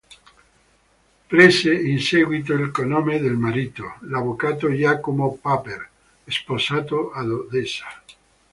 Prese 1.31 1.75
in 1.75 1.99
seguito 1.99 2.53
il 2.53 2.71
cognome 2.71 3.19
del 3.19 3.35
marito, 3.35 3.97
l'avvocato 3.99 4.75
Giacomo 4.75 5.37
Paper, 5.39 5.87
sposato 6.25 7.11
ad 7.11 7.29
Odessa. 7.29 7.85